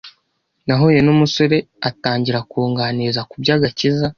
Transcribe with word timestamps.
nahuye 0.65 0.99
n’umusore 1.05 1.57
atangira 1.89 2.39
kunganiriza 2.49 3.21
ku 3.29 3.35
by’agakiza 3.41 4.07